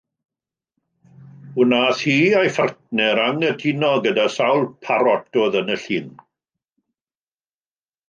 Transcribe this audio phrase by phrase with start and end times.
[1.63, 6.13] Wnaeth hi a'i phartner anghytuno gyda sawl parot oedd yn y llun